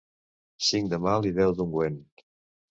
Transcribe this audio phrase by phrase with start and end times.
[0.69, 2.03] Cinc de mal i deu d'ungüent.